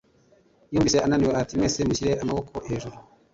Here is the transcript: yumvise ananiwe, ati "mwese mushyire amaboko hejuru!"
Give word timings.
yumvise 0.71 0.97
ananiwe, 1.05 1.33
ati 1.41 1.53
"mwese 1.57 1.79
mushyire 1.87 2.13
amaboko 2.23 2.53
hejuru!" 2.69 2.95